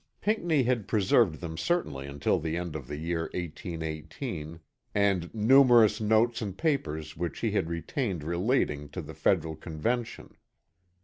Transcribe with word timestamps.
Pinckney 0.19 0.63
had 0.63 0.87
preserved 0.87 1.41
them 1.41 1.59
certainly 1.59 2.07
until 2.07 2.39
the 2.39 2.57
end 2.57 2.75
of 2.75 2.87
the 2.87 2.95
year 2.97 3.29
1818, 3.35 4.59
and 4.95 5.31
"numerous 5.31 6.01
notes 6.01 6.41
and 6.41 6.57
papers 6.57 7.15
which 7.15 7.41
he 7.41 7.51
had 7.51 7.69
retained 7.69 8.23
relating 8.23 8.89
to 8.89 9.01
the 9.03 9.13
Federal 9.13 9.55
Convention." 9.55 10.35